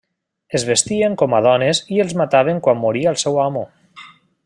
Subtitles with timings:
[0.59, 3.67] Es vestien com a dones i els mataven quan moria el seu amo.